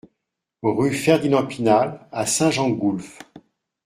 Rue 0.63 0.93
Fernand 0.95 1.45
Pinal 1.45 2.07
à 2.11 2.25
Saint-Gengoulph 2.25 3.19